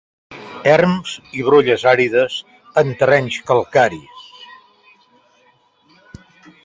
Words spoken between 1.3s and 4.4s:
i brolles àrides en terrenys calcaris.